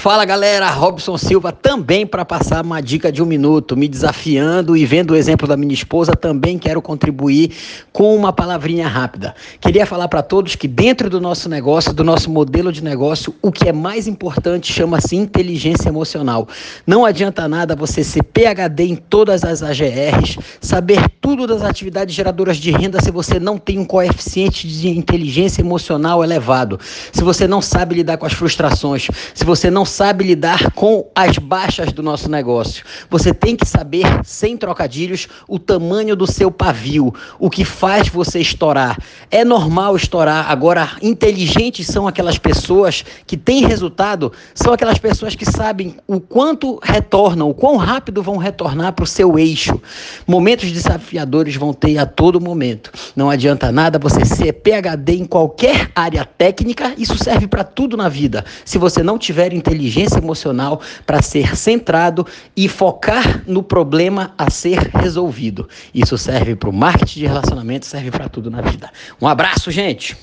[0.00, 4.86] Fala galera, Robson Silva também para passar uma dica de um minuto, me desafiando e
[4.86, 7.52] vendo o exemplo da minha esposa, também quero contribuir
[7.92, 9.34] com uma palavrinha rápida.
[9.60, 13.52] Queria falar para todos que dentro do nosso negócio, do nosso modelo de negócio, o
[13.52, 16.48] que é mais importante chama-se inteligência emocional.
[16.86, 22.56] Não adianta nada você ser PhD em todas as AGRs, saber tudo das atividades geradoras
[22.56, 26.80] de renda se você não tem um coeficiente de inteligência emocional elevado,
[27.12, 31.36] se você não sabe lidar com as frustrações, se você não sabe lidar com as
[31.36, 32.84] baixas do nosso negócio.
[33.10, 38.38] Você tem que saber, sem trocadilhos, o tamanho do seu pavio, o que faz você
[38.38, 38.96] estourar.
[39.30, 40.50] É normal estourar.
[40.50, 46.78] Agora, inteligentes são aquelas pessoas que têm resultado, são aquelas pessoas que sabem o quanto
[46.82, 49.80] retornam, o quão rápido vão retornar para o seu eixo.
[50.26, 52.92] Momentos desafiadores vão ter a todo momento.
[53.16, 58.08] Não adianta nada você ser PhD em qualquer área técnica, isso serve para tudo na
[58.08, 58.44] vida.
[58.64, 64.50] Se você não tiver inteligência, inteligência emocional para ser centrado e focar no problema a
[64.50, 65.68] ser resolvido.
[65.94, 68.90] Isso serve para o marketing de relacionamento, serve para tudo na vida.
[69.20, 70.16] Um abraço, gente!